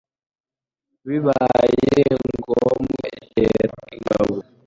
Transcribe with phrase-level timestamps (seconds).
[1.07, 2.05] bibaye
[2.37, 4.35] ngombwa itera ingabo